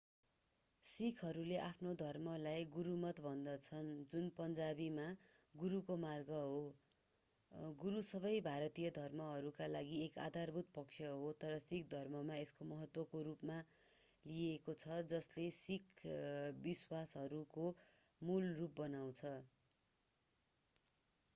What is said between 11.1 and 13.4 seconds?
हो तर सिख धर्ममा एक महत्त्वको